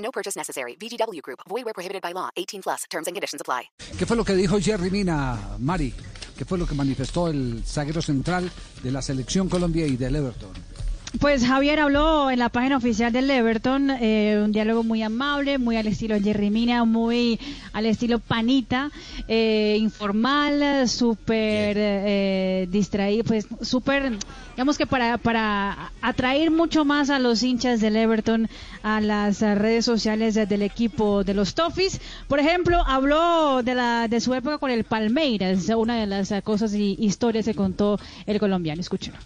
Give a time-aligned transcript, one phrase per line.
[0.00, 0.76] No purchase necessary.
[0.76, 1.40] VGW Group.
[1.48, 2.30] Void where prohibited by law.
[2.36, 2.84] 18 plus.
[2.90, 3.70] Terms and conditions apply.
[3.98, 5.94] ¿Qué fue lo que dijo Jerry Mina, Mari?
[6.36, 8.50] ¿Qué fue lo que manifestó el zaguero central
[8.82, 10.50] de la selección Colombia y del Everton?
[11.18, 15.76] Pues Javier habló en la página oficial del Everton, eh, un diálogo muy amable, muy
[15.76, 17.40] al estilo Jerry Mina, muy
[17.72, 18.92] al estilo Panita,
[19.26, 24.18] eh, informal, súper eh, distraído, pues súper,
[24.52, 28.48] digamos que para, para atraer mucho más a los hinchas del Everton
[28.84, 32.00] a las redes sociales del equipo de los Toffees.
[32.28, 36.72] Por ejemplo, habló de, la, de su época con el Palmeiras, una de las cosas
[36.72, 38.80] y historias que contó el colombiano.
[38.80, 39.18] Escúchenlo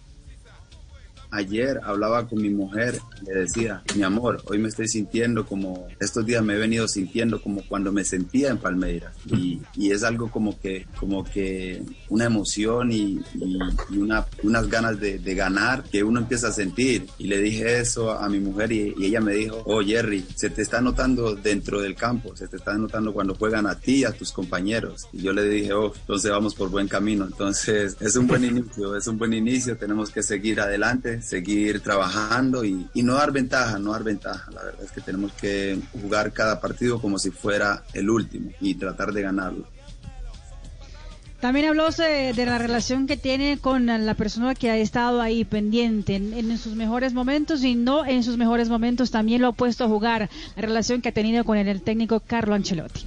[1.35, 6.25] ayer hablaba con mi mujer, le decía, mi amor, hoy me estoy sintiendo como, estos
[6.25, 9.15] días me he venido sintiendo como cuando me sentía en Palmeiras.
[9.27, 13.59] Y, y es algo como que, como que una emoción y, y,
[13.91, 17.07] y una, unas ganas de, de, ganar que uno empieza a sentir.
[17.19, 20.63] Y le dije eso a mi mujer y, ella me dijo, oh Jerry, se te
[20.63, 24.13] está notando dentro del campo, se te está notando cuando juegan a ti y a
[24.13, 25.09] tus compañeros.
[25.13, 27.25] Y yo le dije, oh, entonces vamos por buen camino.
[27.25, 32.65] Entonces es un buen inicio, es un buen inicio, tenemos que seguir adelante seguir trabajando
[32.65, 34.51] y, y, no dar ventaja, no dar ventaja.
[34.53, 38.75] La verdad es que tenemos que jugar cada partido como si fuera el último y
[38.75, 39.67] tratar de ganarlo.
[41.45, 46.15] También habló de, la relación que tiene con la persona que ha estado ahí pendiente
[46.15, 49.11] en, sus mejores momentos y no en sus mejores momentos.
[49.11, 52.55] También lo ha puesto a jugar la relación que ha tenido con el técnico Carlo
[52.55, 53.05] Ancelotti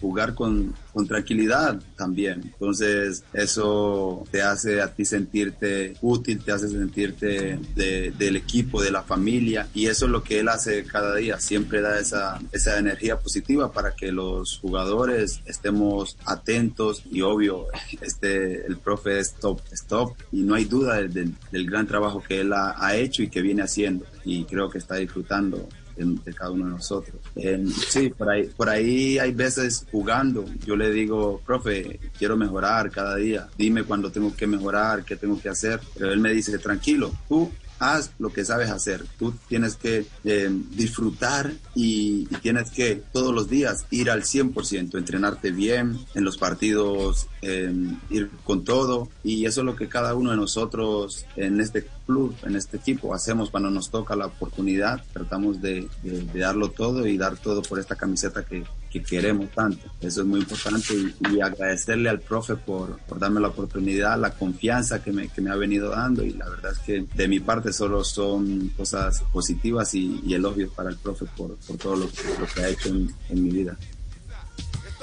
[0.00, 0.74] jugar con,
[1.08, 2.42] tranquilidad también.
[2.44, 8.90] Entonces eso te hace a ti sentirte útil, te hace sentirte de, del equipo, de
[8.90, 11.40] la familia y eso es lo que él hace cada día.
[11.40, 17.66] Siempre da esa, esa energía positiva para que los jugadores estemos atentos y obvio,
[18.00, 22.22] este, el profe es top, es top y no hay duda del, del gran trabajo
[22.22, 25.68] que él ha hecho y que viene haciendo y creo que está disfrutando
[26.04, 27.16] de, cada uno de nosotros.
[27.36, 32.90] Eh, sí, por ahí, por ahí hay veces jugando, yo le digo, profe, quiero mejorar
[32.90, 36.58] cada día, dime cuándo tengo que mejorar, qué tengo que hacer, pero él me dice,
[36.58, 39.04] tranquilo, tú haz lo que sabes hacer.
[39.18, 45.50] Tú tienes que eh, disfrutar y, tienes que todos los días ir al 100%, entrenarte
[45.50, 47.72] bien en los partidos, eh,
[48.10, 49.08] ir con todo.
[49.24, 53.14] Y eso es lo que cada uno de nosotros en este club, en este equipo,
[53.14, 55.02] hacemos cuando nos toca la oportunidad.
[55.12, 55.88] Tratamos de
[56.34, 59.88] darlo todo y dar todo por esta camiseta que, que queremos tanto.
[60.00, 64.32] Eso es muy importante y, y agradecerle al profe por, por, darme la oportunidad, la
[64.32, 67.40] confianza que me, que me, ha venido dando y la verdad es que de mi
[67.40, 72.04] parte solo son cosas positivas y, y elogios para el profe por, por todo lo,
[72.06, 73.76] lo, que ha hecho en, en mi vida.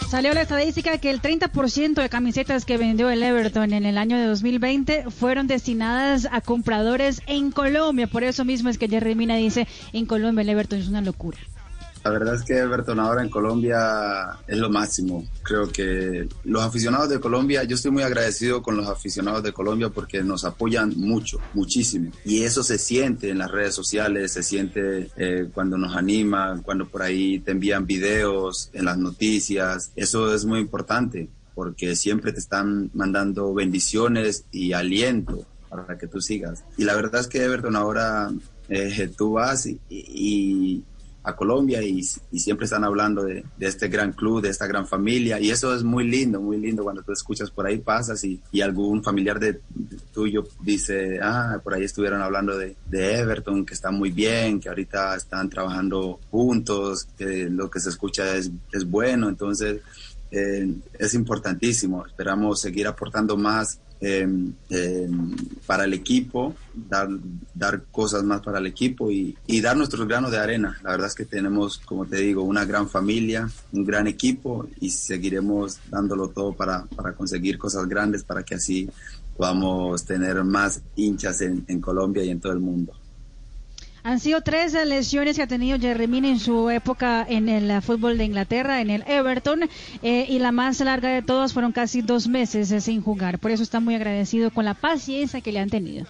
[0.09, 4.17] Salió la estadística que el 30% de camisetas que vendió el Everton en el año
[4.17, 8.07] de 2020 fueron destinadas a compradores en Colombia.
[8.07, 11.37] Por eso mismo es que Jerry Mina dice, en Colombia el Everton es una locura.
[12.07, 15.27] La verdad es que Everton ahora en Colombia es lo máximo.
[15.43, 19.89] Creo que los aficionados de Colombia, yo estoy muy agradecido con los aficionados de Colombia
[19.89, 22.11] porque nos apoyan mucho, muchísimo.
[22.23, 26.87] Y eso se siente en las redes sociales, se siente eh, cuando nos animan, cuando
[26.87, 29.91] por ahí te envían videos, en las noticias.
[29.97, 36.21] Eso es muy importante porque siempre te están mandando bendiciones y aliento para que tú
[36.21, 36.63] sigas.
[36.77, 38.31] Y la verdad es que Everton ahora
[38.69, 40.85] eh, tú vas y, y
[41.27, 45.39] a Colombia y, siempre están hablando de, este gran club, de esta gran familia.
[45.41, 49.03] Y eso es muy lindo, muy lindo cuando tú escuchas por ahí pasas y, algún
[49.03, 49.59] familiar de,
[50.13, 55.15] tuyo dice, ah, por ahí estuvieron hablando de, Everton, que está muy bien, que ahorita
[55.15, 59.81] están trabajando juntos, que lo que se escucha es, es bueno, entonces
[60.31, 64.27] eh, es importantísimo, esperamos seguir aportando más eh,
[64.69, 65.09] eh,
[65.65, 67.09] para el equipo, dar,
[67.53, 70.77] dar cosas más para el equipo y, y, dar nuestros granos de arena.
[70.83, 74.91] La verdad es que tenemos, como te digo, una gran familia, un gran equipo y
[74.91, 78.89] seguiremos dándolo todo para, para conseguir cosas grandes para que así
[79.35, 82.93] podamos tener más hinchas en, en Colombia y en todo el mundo.
[84.07, 85.77] Han sido tres lesiones que ha tenido
[86.07, 89.63] Mina en su época en el fútbol de Inglaterra, en el Everton,
[90.01, 93.37] eh, y la más larga de todas fueron casi dos meses sin jugar.
[93.37, 96.05] Por eso está muy agradecido con la paciencia que le han tenido.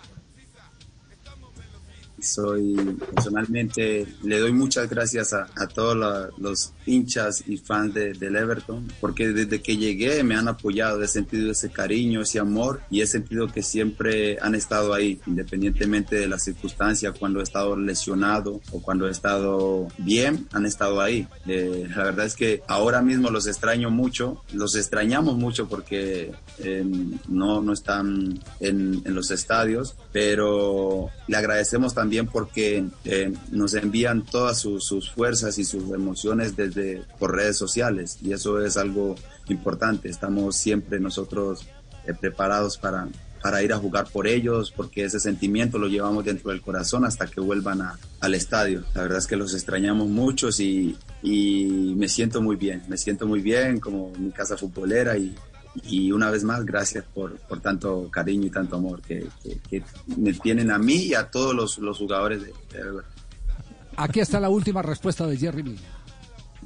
[2.19, 2.75] Soy
[3.13, 9.29] personalmente, le doy muchas gracias a, todos los hinchas y fans de, del Everton, porque
[9.29, 13.47] desde que llegué me han apoyado, he sentido ese cariño, ese amor y he sentido
[13.47, 19.07] que siempre han estado ahí, independientemente de las circunstancias, cuando he estado lesionado o cuando
[19.07, 21.27] he estado bien, han estado ahí.
[21.47, 26.85] Eh, la verdad es que ahora mismo los extraño mucho, los extrañamos mucho porque eh,
[27.27, 34.23] no, no están en, en los estadios, pero le agradecemos también porque eh, nos envían
[34.23, 39.15] todas sus, fuerzas y sus emociones desde por redes sociales y eso es algo
[39.49, 40.09] importante.
[40.09, 41.65] Estamos siempre nosotros
[42.05, 43.07] eh, preparados para,
[43.41, 47.27] para ir a jugar por ellos, porque ese sentimiento lo llevamos dentro del corazón hasta
[47.27, 47.81] que vuelvan
[48.19, 48.83] al estadio.
[48.93, 53.27] La verdad es que los extrañamos muchos y, y me siento muy bien, me siento
[53.27, 55.35] muy bien como mi casa futbolera y,
[55.83, 59.27] y una vez más, gracias por, por tanto cariño y tanto amor que,
[60.17, 62.53] me tienen a mí y a todos los, los jugadores de,
[63.95, 65.81] Aquí está la última respuesta de Jerry Mina.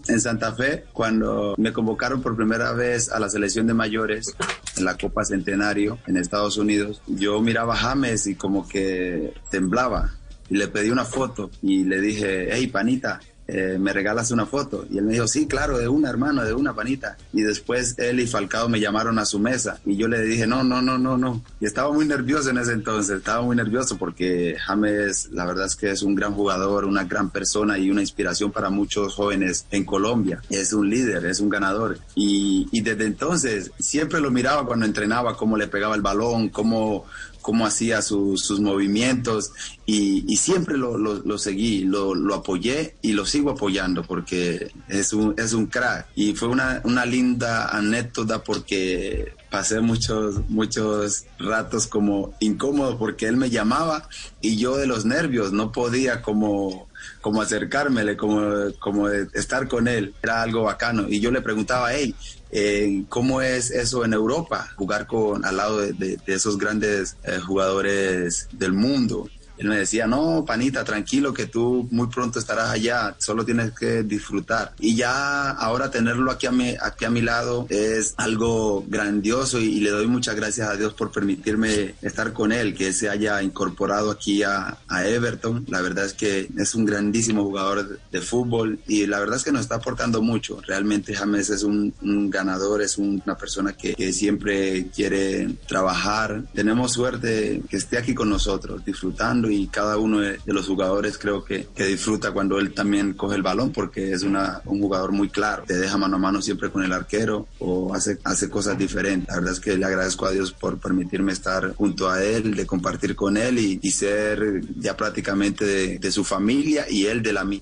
[0.08, 4.36] En Santa Fe, cuando me convocaron por primera vez a la selección de mayores
[4.76, 10.12] en la Copa Centenario en Estados Unidos, yo miraba a James y como que temblaba.
[10.50, 14.86] Y le pedí una foto y le dije, hey, panita, eh, me regalas una foto.
[14.90, 17.18] Y él me dijo, sí, claro, de una hermano, de una panita.
[17.34, 20.64] Y después él y Falcao me llamaron a su mesa y yo le dije, no,
[20.64, 21.44] no, no, no, no.
[21.60, 25.76] Y estaba muy nervioso en ese entonces, estaba muy nervioso porque James, la verdad es
[25.76, 29.86] que es un gran jugador, una gran persona y una inspiración para muchos jóvenes en
[29.86, 30.42] Colombia.
[30.50, 32.00] Es un líder, es un ganador.
[32.16, 37.06] Y, y desde entonces siempre lo miraba cuando entrenaba, cómo le pegaba el balón, cómo
[37.42, 39.52] cómo hacía sus movimientos
[39.86, 45.68] y, siempre lo, seguí, lo, apoyé y lo sigo apoyando porque es un, es un
[45.68, 46.08] crack.
[46.16, 53.38] Y fue una, una linda anécdota porque pasé muchos, muchos ratos como incómodo porque él
[53.38, 54.08] me llamaba
[54.42, 56.90] y yo de los nervios no podía como
[57.22, 60.14] como acercármele, como, como estar con él.
[60.22, 61.08] Era algo bacano.
[61.08, 62.16] Y yo le preguntaba, hey,
[62.52, 64.70] eh, ¿cómo es eso en Europa?
[64.76, 69.30] Jugar con, al lado de, esos grandes eh, jugadores del mundo
[69.62, 74.02] él me decía, no, panita, tranquilo, que tú muy pronto estarás allá, solo tienes que
[74.02, 74.74] disfrutar.
[74.80, 79.80] Y ya ahora tenerlo aquí a mi, aquí a mi lado es algo grandioso y,
[79.82, 84.10] le doy muchas gracias a Dios por permitirme estar con él, que se haya incorporado
[84.10, 85.66] aquí a, Everton.
[85.68, 89.52] La verdad es que es un grandísimo jugador de, fútbol y la verdad es que
[89.52, 90.60] nos está aportando mucho.
[90.62, 91.94] Realmente James es un,
[92.32, 96.46] ganador, es una persona que, que siempre quiere trabajar.
[96.54, 101.44] Tenemos suerte que esté aquí con nosotros, disfrutando y cada uno de, los jugadores creo
[101.44, 105.30] que, que, disfruta cuando él también coge el balón porque es una, un jugador muy
[105.30, 109.28] claro, te deja mano a mano siempre con el arquero o hace, hace cosas diferentes.
[109.30, 112.66] La verdad es que le agradezco a Dios por permitirme estar junto a él, de
[112.66, 117.34] compartir con él y, y ser ya prácticamente de, de su familia y él de
[117.34, 117.62] la mía.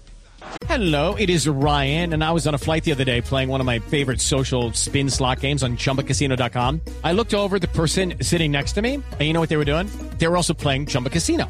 [0.68, 3.60] Hello, it is Ryan, and I was on a flight the other day playing one
[3.60, 6.82] of my favorite social spin slot games on chumbacasino.com.
[7.04, 9.66] I looked over the person sitting next to me, and you know what they were
[9.66, 9.90] doing?
[10.18, 11.50] They were also playing Chumba Casino.